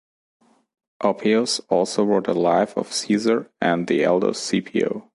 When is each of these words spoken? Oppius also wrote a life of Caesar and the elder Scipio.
Oppius 1.03 1.61
also 1.69 2.03
wrote 2.03 2.27
a 2.27 2.33
life 2.33 2.75
of 2.75 2.91
Caesar 2.91 3.51
and 3.61 3.85
the 3.85 4.03
elder 4.03 4.33
Scipio. 4.33 5.07